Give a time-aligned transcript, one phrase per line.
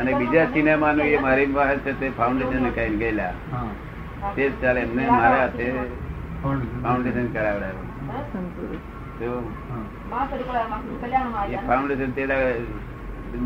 [0.00, 1.48] અને બીજા સિનેમાનું એ મારી
[1.84, 3.32] છે તે ફાઉન્ડેશન કઈ ગયેલા.
[4.36, 5.66] તે ચાલે એમને મારા હાથે
[6.82, 7.26] ફાઉન્ડેશન.
[7.36, 7.86] કરાવડાવ્યું.
[11.68, 12.22] ફાઉન્ડેશન તે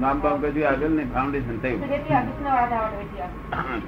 [0.00, 0.38] નામ બામ
[0.72, 1.80] આગળ ફાઉન્ડેશન થયું.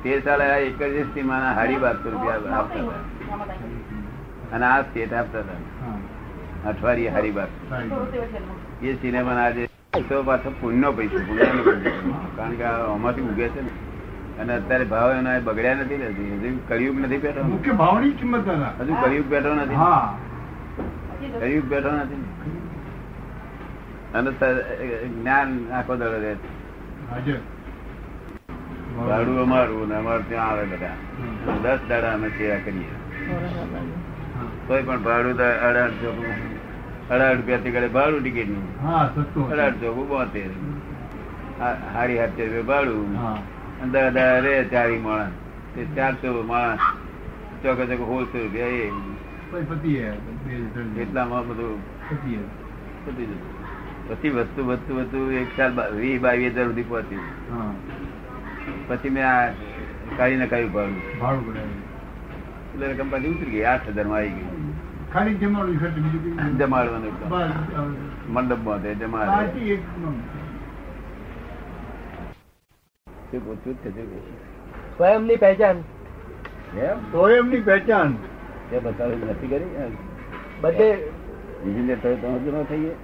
[0.04, 3.02] તે સાલે આ એક જ સિનેમાના હાડી બારસો રૂપિયા આપતા હતા.
[4.54, 5.60] અને આ સ્ટેટ આપતા હતા.
[6.70, 7.50] અઠવાડિયે હારી બાર
[8.82, 9.62] એ સિનેમાના આજે
[9.92, 12.12] તો પાછો પુણ્યનો પૈસો પુણ્યનો પૈસો.
[12.36, 13.70] કારણ કે આમાંથી ઉગે છે ને.
[14.40, 18.48] અને અત્યારે ભાવ એના બગડ્યા નથી ને હજુ કળિયુગ નથી બેઠો મુખ્ય ભાવની કિંમત
[18.80, 19.76] હજુ કળિયુગ બેઠો નથી.
[21.40, 22.20] કળિયુગ બેઠો નથી
[24.14, 24.30] અને
[25.08, 26.34] જ્ઞાન આખો દડો રહે.
[27.26, 27.36] છે.
[28.96, 30.96] ભાડું અમારું ને અમારું ત્યાં આવે બધા.
[31.62, 32.90] દસ દાડા અમે સેવા કરીએ.
[34.66, 35.38] કોઈ પણ ભાડું
[35.68, 36.10] અઢારસો
[37.12, 38.66] અઢાર રૂપિયા થી ભાડું ટિકિટનું.
[39.52, 40.50] અઢાર સસ્તું બોતેર.
[41.94, 43.16] હારી હાથે રૂપિયા ભાડું.
[43.82, 45.32] અંદર અઢાર રે ચારી માણસ.
[45.74, 46.80] તે ચારસો માણસ.
[47.62, 48.90] ચોકે ચોકે સોળસો રૂપિયા એ
[49.90, 50.14] ગયા.
[51.02, 51.78] એટલામાં બધું
[53.06, 53.52] પતી જતું.
[54.08, 57.16] પછી વસ્તુ વસ્તુ વસ્તુ એક સાલ વીસ બાવીસ હજાર સુધી પહોંચી
[57.50, 57.72] હા.
[58.88, 59.52] પછી મેં આ
[60.18, 61.00] કાઢી નખાયું ભાડું.
[62.74, 64.71] એટલે રકમ પાછી ઉતરી ગઈ આઠ હજારમાં આવી ગઈ.
[65.12, 67.14] ખાલી જમાડું છે બીજું જમાડવાનું
[68.32, 69.78] મંડપ બસ, જમાડે?
[74.96, 75.76] સ્વયંની પહેચાન.
[76.78, 76.98] એમ?
[77.12, 78.16] તો એમની પહેચાન.
[78.72, 79.96] એ બતાવી નથી કરી?
[80.60, 80.88] બધે
[81.66, 82.94] ઇન્જિનિયર થયો તો હજુ ન થઈએ.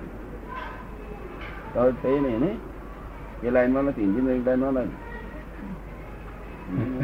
[1.74, 2.50] તો થઈ નહીં ને
[3.42, 4.96] એ લાઈનમાં નથી ઇન્જિનિયરિંગ લાઈનમાં નથી.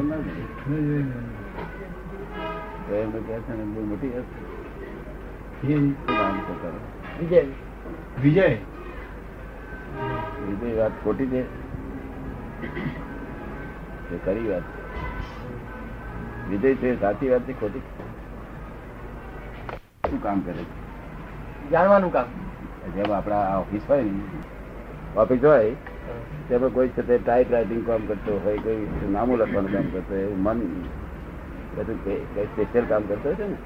[0.08, 0.47] માં નથી.
[2.88, 4.44] તો એમને કહે છે ને બહુ મોટી હશે.
[5.60, 6.84] શું નામ છે તારું?
[7.20, 7.42] વિજય.
[8.16, 8.48] વિજય?
[10.41, 11.42] બીજી વાત ખોટી છે.
[14.08, 14.66] એ ખરી વાત
[16.48, 17.84] વિજય છે સાચી વાત છે ખોટી?
[20.04, 20.65] શું કામ કરે છે?
[21.71, 22.28] જાણવાનું કામ.
[22.94, 24.12] જેમ આપણા ઓફિસ હોય ને
[25.16, 25.72] ઓફિસ હોય
[26.48, 30.26] તેમાં કોઈ છે તે ટાઈપ રાઇટિંગ કામ કરતો હોય કોઈ નામું લખવાનું કામ કરતો હોય
[30.26, 30.59] એવું મન
[31.75, 31.98] બધું
[32.48, 33.56] સ્પેશિયલ કામ કરતો હોય છે ને.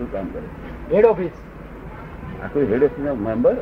[0.00, 0.96] શું કામ કરે?
[0.96, 1.30] હેડ ઓફિસ
[2.44, 3.56] આખું હેડ ઓફિસ મેમ્બર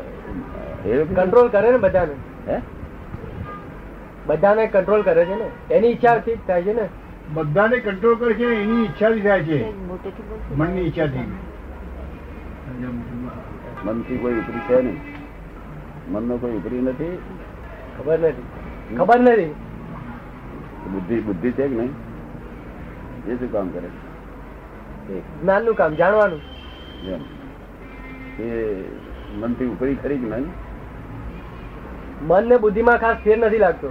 [1.15, 2.15] કંટ્રોલ કરે ને બધાને.
[2.49, 2.61] હે?
[4.27, 5.75] બધાને કંટ્રોલ કરે છે ને?
[5.75, 6.89] એની ઈચ્છાથી જ થાય છે ને?
[7.35, 9.73] બધાને કંટ્રોલ કરે છે એની ઈચ્છાથી થાય છે.
[10.55, 11.33] મનની ઈચ્છાથી.
[13.85, 15.01] મનથી કોઈ ઉપરી છે નહીં.
[16.13, 17.19] મનનો કોઈ ઉપરી નથી.
[17.99, 18.43] ખબર નથી.
[18.97, 19.55] ખબર નથી.
[20.93, 21.91] બુદ્ધિ બુદ્ધિ છે કે નહીં?
[23.29, 23.89] એ શું કામ કરે?
[25.17, 26.41] એક જ્ઞાનનું કામ જાણવાનું.
[27.05, 27.23] મન
[28.43, 28.49] એ
[29.41, 30.49] મનથી ઉપરી ખરી જ નહીં
[32.29, 32.43] મન.
[32.49, 33.91] ને બુદ્ધિમાં ખાસ ફેર નથી લાગતો.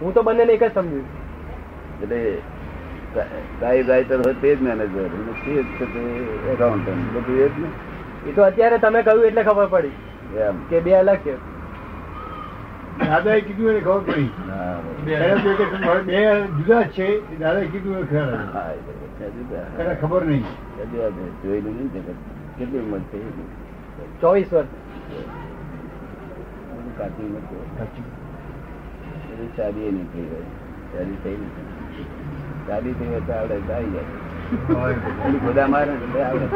[0.00, 1.00] હું તો બંને એક જ સમજુ.
[1.00, 1.06] છું.
[2.02, 2.20] એટલે
[3.60, 5.10] ટાઈપ રાઇટર હોય તે જ મેનેજર
[5.44, 5.94] તે જ
[6.52, 7.68] એકાઉન્ટન્ટ બધું એ જ ને?
[8.26, 9.96] એ તો અત્યારે તમે કહ્યું એટલે ખબર પડી
[10.70, 11.34] કે બે અલગ છે.
[13.08, 14.30] દાદાએ કીધું એને ખબર પડી.
[16.06, 16.18] બે
[16.58, 20.44] જુદા છે દાદાએ કીધું એ ખ્યાલ એને ખબર નહીં.
[21.42, 22.18] જોયેલું નહીં જગત.
[22.58, 23.18] કેટલી ઉંમર છે
[24.20, 24.70] ચોવીસ વર્ષ.
[26.68, 27.26] બધું કાચી.
[29.28, 29.50] બધી
[30.12, 30.26] થઈ
[31.24, 31.66] થઈ નથી
[32.66, 34.02] શાદી થઈ હોય તો આવડે જાય.
[35.22, 35.40] પેલી
[35.74, 35.92] મારે
[36.22, 36.46] આવડે.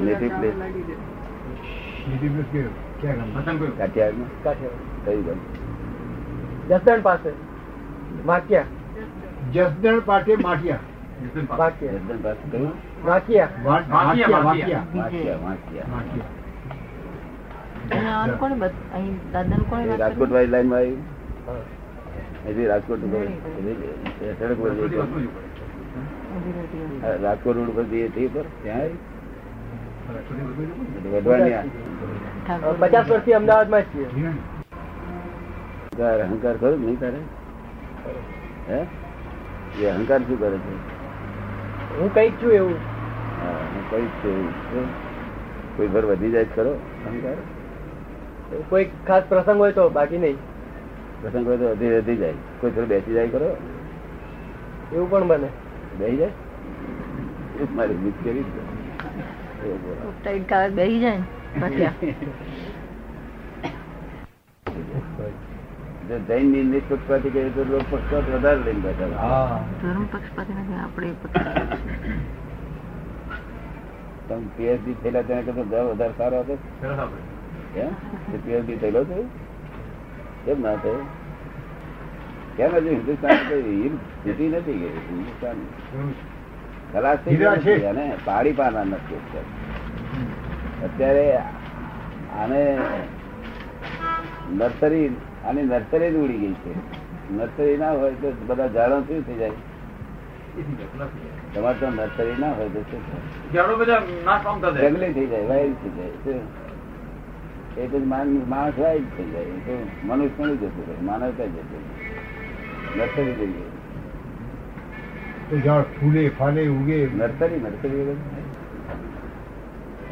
[0.00, 0.56] નેટિવ પ્લેસ
[3.00, 3.18] ક્યાં?
[3.78, 5.38] કાઠિયાવાડ.
[6.70, 7.28] જસદણ પાસે.
[8.26, 8.64] વાક્યા.
[9.52, 11.72] જસદણ પાસે વાત
[19.98, 20.80] રાજકોટ વાળી લાઈનમાં
[27.56, 28.98] રોડ પર જઈએ તે પર ત્યાં આવી.
[31.08, 31.52] વઢવાણી
[32.80, 34.06] પચાસ વર્ષથી અમદાવાદમાં જ છીએ.
[36.00, 37.20] તારે અહંકાર ખરો નહીં તારે?
[38.68, 38.80] હે?
[39.82, 40.74] એ અહંકાર શું કરે છે?
[41.98, 42.74] હું કંઈક છું એવું.
[43.40, 44.88] હા, હું કઈ છું એવું.
[45.76, 46.70] કોઈ ભર વધી જાય ખરો
[47.06, 47.34] અહંકાર?
[48.68, 50.36] કોઈ ખાસ પ્રસંગ હોય તો બાકી નહીં.
[51.22, 52.32] પ્રસંગ હોય તો વધી વધી જાય.
[52.60, 53.56] કોઈ થોડું બેસી જાય ખરો?
[54.92, 55.48] એવું પણ બને.
[55.98, 56.30] બેસી જાય?
[57.74, 57.94] મારી
[59.64, 60.68] બોલો.
[60.74, 61.24] બેસી જાય ને
[61.60, 61.92] પછી આ.
[64.70, 65.00] જો
[66.18, 71.08] જૈનની નિષ્પક્ષપાતી કહે તો લોક પક્ષપાત વધારે લઈને બેઠા ધર્મ પક્ષપાતી નથી આપણે
[74.28, 76.54] તમે પીએચડી થયેલા તેને કરતા જવાબ વધારે સારો હતો?
[78.44, 79.22] પીએચડી થયેલો છે?
[80.44, 81.00] કેમ ના થયો?
[82.56, 85.56] કેમ હજુ હિન્દુસ્તાન સ્થિતિ નથી ગઈ હિન્દુસ્તાન
[86.92, 87.90] ખલાસ થઈ ગયા.
[87.90, 89.50] અને પાડી પાના નથી અત્યારે.
[90.84, 91.26] અત્યારે
[92.42, 92.62] આને
[94.52, 95.08] નર્સરી
[95.46, 96.72] આની નર્સરી જ ઉડી ગઈ છે.
[97.36, 99.52] નર્સરી ના હોય તો બધા ઝાડો શું થઈ જાય?
[101.54, 103.02] તમારે તો નર્સરી ના હોય તો શું
[104.80, 106.40] જંગલી થઈ જાય વાઇલ્ડ થઈ જાય
[107.76, 108.06] એ પછી
[108.52, 111.90] માણસ વાઇલ્ડ થઈ જાય તો મનુષ્ય નહીં જતું રહે માનવતા જતું રહે.
[112.96, 113.70] નર્સરી થઈ જાય
[115.50, 116.98] તો ઝાડ ફૂલે ફાલે ઉગે.
[117.20, 118.02] નર્સરી નર્સરી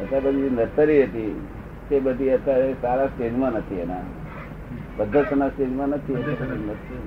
[0.01, 1.33] અત્યારે બધી નર્સરી હતી
[1.89, 4.03] તે બધી અત્યારે સારા સ્ટેજમાં નથી એના.
[5.05, 6.99] સ્ટેજમાં નથી એટલે નથી.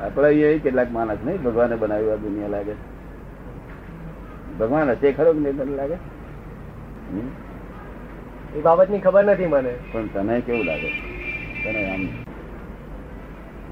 [0.00, 2.72] આપડે એ કેટલાક માણસ નહીં ભગવાને બનાવ્યું આ દુનિયા લાગે.
[4.60, 5.94] ભગવાન હશે ખરો કે નહીં લાગે?
[8.56, 9.74] એ બાબતની ખબર નથી મને.
[9.92, 10.90] પણ તને કેવું લાગે?
[11.64, 12.08] તને આમ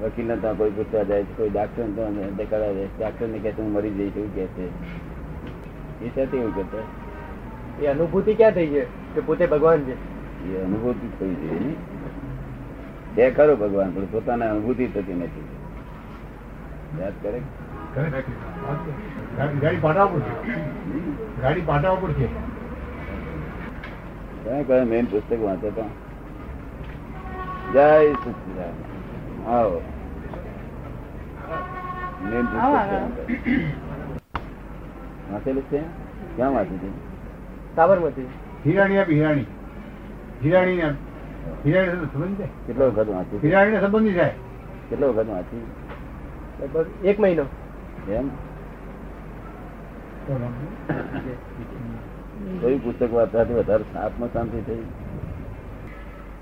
[0.03, 3.49] વકીલ ને ત્યાં કોઈ પૂછવા જાય છે કોઈ ડાક્ટર ને દેખાડા જાય ડાક્ટર ને કહે
[3.49, 4.67] હું મરી જઈશ એવું કે છે.
[6.05, 6.77] એ સાથે એવું કરતા
[7.83, 8.85] એ અનુભૂતિ ક્યાં થઈ છે?
[9.15, 9.93] કે પોતે ભગવાન છે?
[10.53, 11.75] એ અનુભૂતિ થઈ ને
[13.17, 15.45] છે ખરો ભગવાન પણ પોતાને અનુભૂતિ થતી નથી.
[17.01, 17.41] યાદ કરે?
[19.37, 20.61] ગાડી ગાડી પાટા ઉપર છે.
[21.41, 22.27] ગાડી પાટા ઉપર છે.
[24.43, 25.83] કયા કયા મેન પુસ્તક વાંચો તો
[27.73, 28.75] જય સચિદાન
[29.49, 29.81] આવો.
[32.23, 32.79] મેન પુસ્તક આવો છે.
[32.79, 33.33] આગળ.
[35.31, 35.79] વાંચેલું છે?
[36.35, 36.89] ક્યાં વાંચ્યું છે
[37.75, 38.27] સાબરમતી.
[38.65, 39.45] હિરાણી આપી હિરાણી
[40.43, 40.93] હિરાણી ને
[41.65, 42.67] હિરાણી સંબંધ છે?
[42.67, 44.33] કેટલો વખત વાંચી હિરાણી સંબંધી જાય.
[44.89, 45.61] કેટલો વખત વાંચી
[46.61, 47.43] લગભગ એક મહિનો.
[48.09, 48.29] એમ?
[52.61, 54.83] કોઈ પુસ્તક વાંચવાથી વધારે આત્મ શાંતિ થઈ?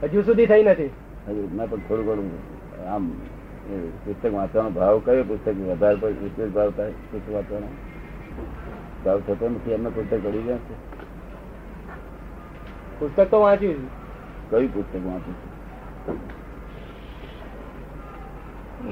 [0.04, 0.86] હજુ સુધી થઈ નથી.
[1.28, 2.32] હજુ મેં પણ થોડું ઘણું
[2.90, 3.10] આમ
[4.06, 5.68] પુસ્તક વાંચવાનો ભાવ કયો પુસ્તક?
[5.68, 7.68] વધારે પર વિશેષ ભાવ થાય પુસ્તક વાંચવાનો?
[9.06, 10.74] ભાવ થતો નથી એમને પુસ્તક ઘડી ગયા છે?
[13.00, 14.05] પુસ્તક તો વાંચ્યું છે.
[14.50, 15.52] કયું પુસ્તક વાંચું છું?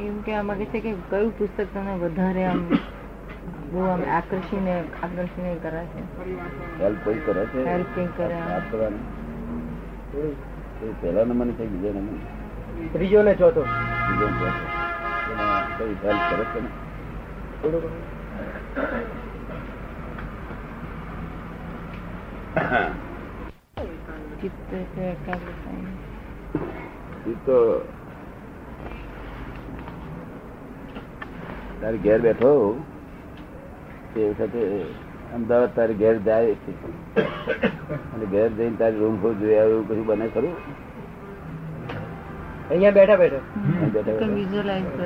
[0.07, 2.61] એમ કે આમાં કે છે કે કયું પુસ્તક તમને વધારે આમ
[3.71, 6.01] બહુ આમ આકર્ષીને આકર્ષીને કરે છે?
[6.79, 7.59] હેલ્પ કોઈ કરે છે?
[7.69, 8.37] Help કઈ કરે.
[10.83, 12.17] એ પહેલા નંબરની છે બીજા નંબર
[12.93, 13.61] ત્રીજો ને ચોથો?
[13.61, 14.63] ત્રીજો ને ચોથો.
[15.77, 16.69] કઈ હેલ્પ કરે છે ને?
[17.61, 17.83] થોડું
[24.43, 24.71] ચિત્ત
[31.81, 32.51] તારે ઘેર બેઠો
[34.13, 34.61] તે વખતે
[35.35, 36.71] અમદાવાદ તારે ઘેર જાય છે.
[38.13, 40.53] અને ઘેર જઈને તારી રૂમ ફૂલ જોઈ આવ્યું એવું કશું બને ખરું?
[42.69, 43.41] અહીંયા બેઠા બેઠા.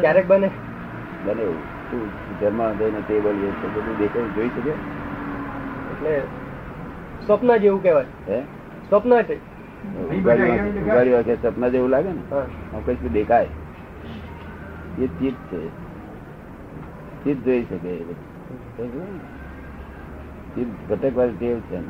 [0.02, 0.50] ક્યારેક બને.
[1.26, 1.62] બને એવું.
[1.92, 2.04] તું
[2.40, 4.74] ઘરમાં જઈને ટેબલ છે બધું દેખાયું જોઈ શકે?
[5.92, 6.22] એટલે
[7.26, 8.06] સ્વપ્ન જેવું કહેવાય.
[8.28, 8.40] હે?
[8.90, 9.36] સ્વપ્ન છે
[10.86, 12.22] ઉગાડી વાંખે- સપના જેવું લાગે ને
[12.86, 13.48] કઈ દેખાય?
[15.00, 15.68] એ ચિત્ત છે.
[17.24, 18.14] ચિત્ત જોઈ શકે એ.
[18.14, 20.96] સમજ્યું ને?
[21.30, 21.82] ટેવ છે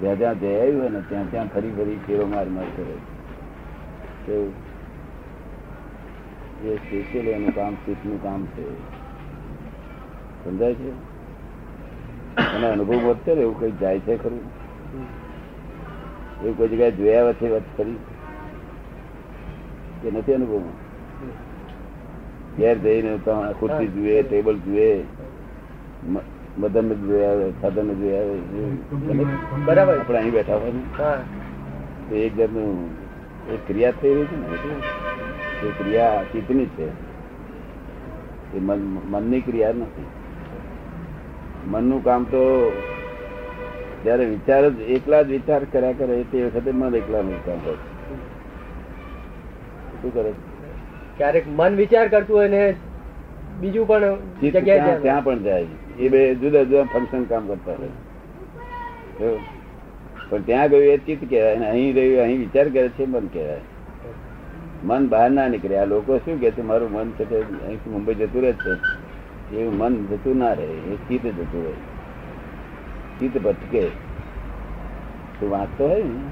[0.00, 2.96] જ્યાં જ્યાં જઈ આવ્યું હોય ને ત્યાં ત્યાં ફરી ફરી ફેરો માર માર કરે.
[4.26, 4.52] કેવું
[6.64, 8.74] એ સ્પેશિયલ એનું કામ ચિત્તનું કામ છે.
[10.44, 10.90] સમજાય છે?
[12.56, 14.61] અને અનુભવ વધતો એવું કઈ જાય છે ખરું?
[14.92, 17.98] એવું કોઈ જગ્યાએ જોયા વચ્ચે વાત કરી?
[20.02, 20.64] કે નથી અનુભવ
[22.56, 23.10] ઘેર જઈને
[23.58, 24.88] ખુરશી જુએ ટેબલ જુએ
[26.58, 28.26] મદન ને જોયા સાધન ને જોયા
[29.66, 29.94] બરાબર.
[29.98, 30.82] આપણે અહીં બેઠા હોય ને.
[32.08, 32.70] તો એક જાતનું
[33.54, 34.46] એક ક્રિયા થઈ રહી છે ને
[35.68, 36.86] એ ક્રિયા ચિત્તની છે.
[38.56, 38.80] એ મન
[39.12, 40.08] મનની ક્રિયા નથી.
[41.72, 42.42] મનનું કામ તો
[44.04, 47.78] જયારે વિચાર જ એકલા જ વિચાર કર્યા કરે તે વખતે મન એકલા નુકસાન થાય
[50.00, 50.32] શું કરે?
[51.18, 52.62] ક્યારેક મન વિચાર કરતું હોય ને
[53.60, 55.66] બીજું પણ જગ્યાએ ત્યાં પણ જાય.
[55.98, 57.90] એ બે જુદા જુદા ફંક્શન કામ કરતા રહે
[60.30, 63.62] પણ ત્યાં ગયું એ ચિત્ત કહેવાય અને અહીં રહ્યું અહીં વિચાર કરે છે મન કહેવાય.
[64.82, 65.76] મન બહાર ના નીકળે.
[65.78, 68.72] આ લોકો શું કે છે મારું મન છે અહીંથી મુંબઈ જતું રહે છે.
[69.54, 71.74] એવું મન જતું ના રહે એ ચિત્ત જતું રહે.
[73.18, 73.82] ચિત્ત ભટકે
[75.40, 76.22] તું વાંચતો હોય ને?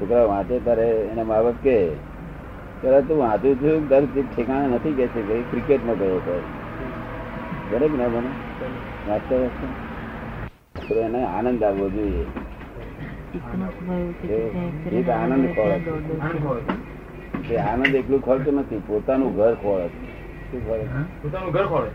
[0.00, 1.76] છોકરા વાંચે તારે એના મા બાપ કે
[2.82, 6.36] ત્યારે તું વાંચું છું તારું ચિત્ત ઠેકાણા નથી કે છે કે ક્રિકેટમાં ગયો હતો.
[7.68, 8.30] કે ના બને?
[9.04, 9.66] વાંચતો વસ્તુ
[10.88, 12.24] તો એને આનંદ આવવો જોઈએ.
[14.94, 15.78] એક આનંદ ખોળે.
[16.12, 16.64] આનંદ એટલું હોય.
[17.48, 19.86] તે આનંદ એકલું ખોલતો નથી પોતાનું ઘર ખોળે
[21.22, 21.90] પોતાનું ઘર ખોળે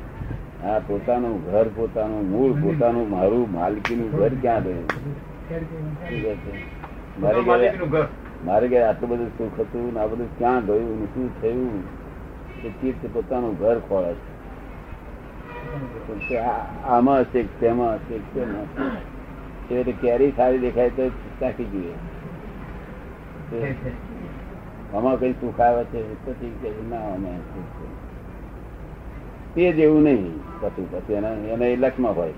[0.64, 4.86] હા પોતાનું ઘર પોતાનું મૂળ પોતાનું મારું માલકીનું ઘર ક્યાં ગયું?
[7.18, 7.70] મારે ઘરે.
[8.46, 11.78] મારે ઘરે આટલું બધું સુખ હતું ને આ બધું ક્યાં ગયું ને શું થયું?
[12.64, 14.14] એ ચિત્ત પોતાનું ઘર ખોળે
[16.28, 16.40] છે.
[16.86, 19.82] આમાં હશે તેમાં હશે તેમાં હશે.
[19.82, 21.10] એ કેરી સારી દેખાય તો
[21.40, 21.96] ચાખી જોઈએ.
[24.94, 26.02] આમાં કઈ સુખ આવે છે?
[26.26, 27.32] તો ઠીક છે ના અમે
[29.58, 31.16] તે જેવું નહીં પછી પછી
[31.54, 32.34] એને એ લક્ષમાં હોય.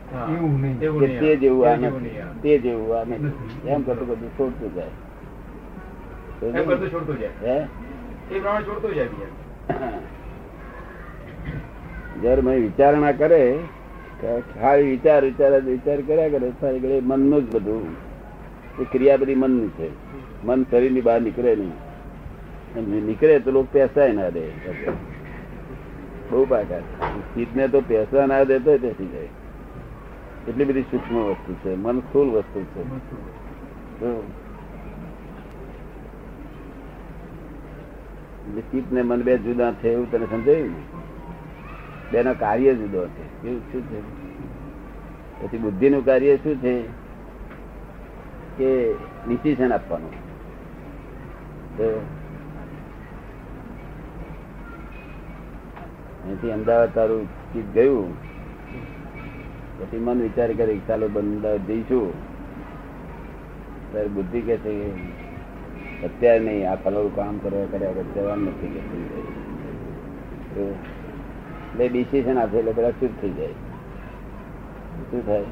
[1.21, 2.11] તે જેવું આ તે જેવું નથી
[2.41, 3.31] તે જેવું આ નથી.
[3.67, 4.91] એમ કરતું બધું છોડતું જાય.
[6.91, 7.67] છોડતું જાય.
[8.31, 9.09] એ પ્રમાણે છોડતું જાય
[12.21, 13.59] જયારે મેં વિચારણા કરે
[14.53, 17.95] ખાલી વિચાર વિચાર વિચાર કર્યા કરે સારી ઘડી મનનું જ બધું
[18.79, 19.89] એ ક્રિયા બધી મનની છે.
[20.43, 21.73] મન શરીરની બહાર નીકળે નહીં.
[23.05, 24.43] નીકળે તો લોકો પેસાય ના દે.
[26.31, 26.83] બહુ બાકાત
[27.36, 29.29] ચીજને તો પેસા ના દેતો બેસી જાય.
[30.48, 33.00] એટલી બધી સૂક્ષ્મ વસ્તુ છે મન સ્થૂલ વસ્તુ છે.
[38.62, 40.81] ચિત્ત ને મન બે જુદા છે એવું તને સમજાયું ને?
[42.12, 43.48] બેનો કાર્ય જુદો છે.
[43.48, 44.00] એવું શું છે?
[45.41, 46.83] પછી બુદ્ધિ નું કાર્ય શું છે?
[48.57, 48.93] કે
[49.27, 50.12] ડિસિઝન આપવાનું.
[51.77, 52.07] તો
[56.29, 58.13] અહીંથી અમદાવાદ તારું ચીજ ગયું.
[59.79, 62.13] પછી મન વિચાર કરે ચાલો અમદાવાદ જઈશું.
[63.91, 64.74] ત્યારે બુદ્ધિ કે છે
[66.03, 68.79] અત્યારે નહીં, આ કલર કામ કરવા કર્યા જવાનું નથી કે
[70.62, 73.48] એટલે ડિસિઝન આપે એટલે બધા ચૂપ થઈ જાય.
[75.12, 75.43] શું થાય?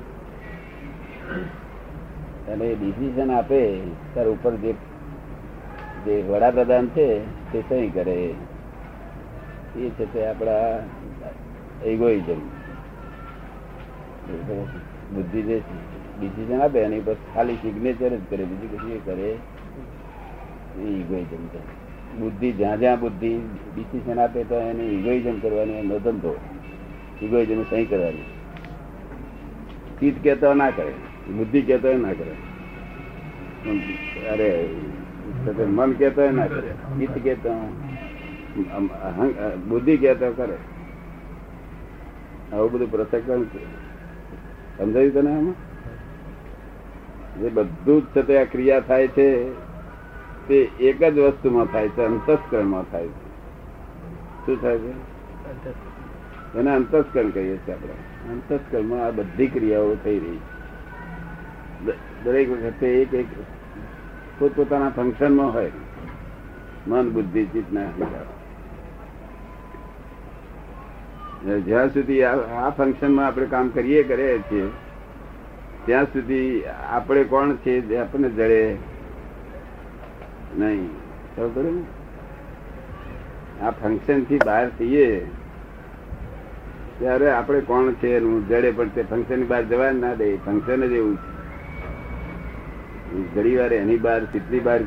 [2.54, 3.80] અને ડિસિઝન આપે
[4.14, 4.74] ત્યારે ઉપર જે
[6.06, 7.20] જે વડાપ્રધાન છે,
[7.52, 8.34] તે સહી કરે?
[9.78, 10.80] એ છે તે આપણા
[11.86, 12.42] ઇગોઇઝમ
[15.14, 15.58] બુદ્ધિ જે
[16.20, 19.30] ડિસિઝન આપે, એની પર ખાલી સિગ્નેચર જ કરે, બીજું કશું એ કરે
[20.78, 21.62] એ ઇગોઇઝમ છે.
[22.20, 23.32] બુદ્ધિ જ્યાં જ્યાં બુદ્ધિ
[23.76, 26.34] ડિસિઝન આપે, તો એને ઇગોઇઝમ કરવાની એનો ધંધો.
[27.22, 28.28] ઇગોઇઝમ સહી કરવાની.
[30.00, 30.94] ચિત્ત કહેતો ના કરે,
[31.38, 32.34] બુદ્ધિ કહેતો ના કરે.
[34.30, 34.50] અરે
[35.66, 36.70] મન કહેતો ના કરે
[37.00, 37.52] ચિત્ત કહેતો.
[39.70, 40.58] બુદ્ધિ કહેતા કરે
[42.54, 43.64] આવું બધું પ્રસંગ છે.
[44.78, 45.54] સમજાયું તને આમાં?
[47.40, 49.54] જે બધું જ છે તે આ ક્રિયા થાય છે,
[50.48, 53.28] તે એક જ વસ્તુમાં થાય છે, અંતસ્કરણમાં થાય છે.
[54.46, 54.92] શું થાય છે?
[56.60, 57.94] એને અંતસ્કરણ કહીએ છીએ આપણે.
[58.32, 62.24] અંતસ્કરણમાં આ બધી ક્રિયાઓ થઈ રહી છે.
[62.24, 63.26] દરેક વખતે એક એક
[64.40, 65.72] પોતપોતાના ફંક્શનમાં હોય.
[66.88, 68.37] મન, બુદ્ધિ ચિત્તના અહંકાર.
[71.46, 74.68] જ્યાં સુધી આ ફંક્શનમાં આપણે કામ કરીએ કરીએ છીએ,
[75.86, 78.76] ત્યાં સુધી આપણે કોણ છે આપણને જડે?
[80.58, 80.90] નહીં.
[83.62, 85.20] આ ફંક્શનથી બહાર થઈએ,
[87.00, 90.38] ત્યારે આપણે કોણ છે એનું જડે, પણ તે ફંક્શન બહાર જવા ના દે.
[90.38, 91.38] ફંક્શન જ એવું છે.
[93.36, 94.82] ઘણી વાર એની બહાર, કેટલી બહાર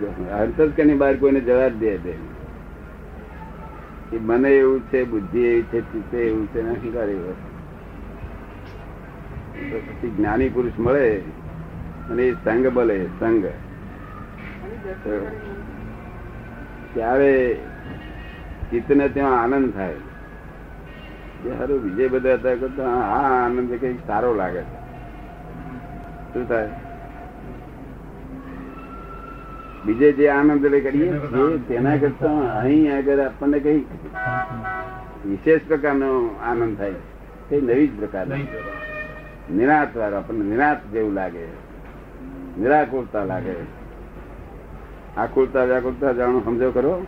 [0.71, 2.40] કે બહાર કોઈને જવા જ દે.
[4.19, 7.35] મને એવું છે, બુદ્ધિ એવી છે, ચિત્તે એવું છે અહંકાર એવો
[9.71, 11.19] પછી જ્ઞાની પુરુષ મળે
[12.11, 13.47] અને એ સંગ બલે સંગ.
[16.95, 17.55] ત્યારે
[18.71, 19.95] ચિત્તને ત્યાં આનંદ થાય.
[21.45, 24.63] જે સારું વિજય બધા હતા કરતા, આ આનંદ કઈ સારો લાગે.
[24.63, 24.81] છે
[26.33, 26.69] શું થાય?
[29.87, 33.85] બીજે જે આનંદ કરીએ છીએ તેના કરતા અહીં આગળ આપણને કઈ
[35.27, 36.93] વિશેષ પ્રકારનો આનંદ થાય.
[37.49, 38.35] કઈ નવી જ પ્રકારનો
[39.57, 41.47] નિરાશ વાળો આપણને નિરાશ જેવું લાગે.
[42.59, 43.81] નિરાકુરતા લાગે.
[45.17, 47.07] આકુરતા વ્યાકુરતા જાણો સમજો કરો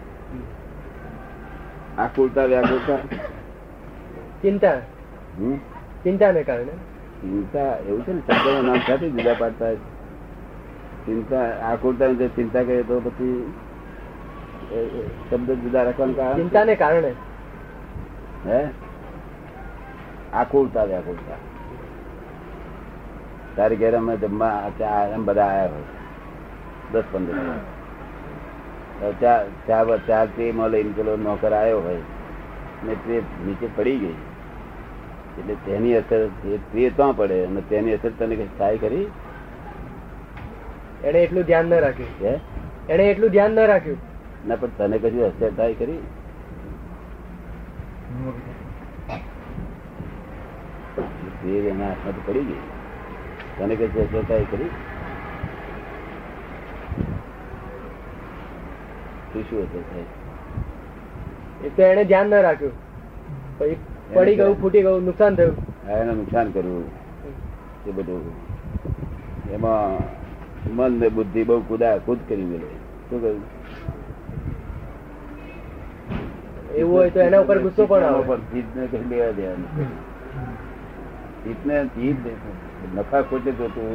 [1.98, 2.96] આકુરતા વ્યાકુરતા
[4.42, 4.78] ચિંતા?
[6.04, 6.64] ચિંતાને કારણે.
[6.64, 8.20] ચિંતા એવું છે ને?
[8.20, 9.76] શબ્દોના નામ સાથે જુદા પાડતા હોય.
[11.06, 13.52] ચિંતા આકુલતા જે ચિંતા કરીએ તો પછી
[15.30, 16.36] શબ્દ જુદા રાખવાનું કારણ?
[16.36, 17.12] ચિંતાને કારણે.
[18.46, 18.60] હે?
[20.32, 21.38] આકુરતા વ્યાકુરતા
[23.56, 25.82] તારી ઘેર અમે જમવા ચા એમ બધા આવ્યા હોય.
[26.92, 29.12] દસ પંદર જણા.
[29.20, 32.02] ચાર ચા ચા ચા ટ્રેમાં લઈને પેલો નોકર આવ્યો હોય.
[32.84, 34.14] ને તે નીચે પડી ગઈ.
[35.38, 36.26] એટલે તેની અસર
[36.72, 37.44] તે ત્યાં પડે.
[37.46, 39.06] અને તેની અસર તને કઈ થાય ખરી?
[41.04, 42.24] એને એટલું ધ્યાન ન રાખ્યું.
[42.24, 42.40] હે?
[42.88, 43.98] એને એટલું ધ્યાન ન રાખ્યું.
[44.48, 45.98] ના પણ તને કશું અસર કરી?
[51.42, 52.62] તે એના હાથમાંથી પડી ગઈ.
[53.58, 54.44] તને કશું અસર કરી?
[54.44, 54.70] ખરી
[59.32, 60.02] શું શું અસર થાય
[61.66, 62.72] એ તો એને ધ્યાન ન રાખ્યું.
[63.58, 63.76] પછી
[64.14, 65.88] પડી ગયું ફૂટી ગયું નુકસાન થયું.
[65.88, 66.84] એને નુકસાન કર્યું.
[67.86, 68.32] એ બધું.
[69.52, 70.21] એમાં
[70.70, 72.68] મન ને બુદ્ધિ બહુ કુદા કુદ કરી મેલે
[73.10, 73.42] શું કહ્યું?
[76.80, 78.36] એવું હોય તો એના ઉપર ગુસ્સો પણ આવે.
[78.52, 79.70] જીતને કઈ લેવા દેવાનું
[81.44, 82.20] જીતને જીત
[82.94, 83.90] નફા ખોટે જોતું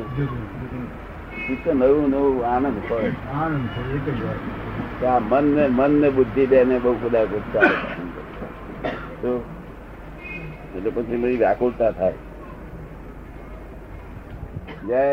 [1.48, 3.10] જીત તો નવું નવું આનંદ પડે
[5.08, 7.76] આ મન ને મન ને બુદ્ધિ બે ને બહુ કુદા કૂદ ચાલે.
[10.78, 12.20] એટલે પછી બધી વ્યાકુળતા થાય.
[14.88, 15.04] જય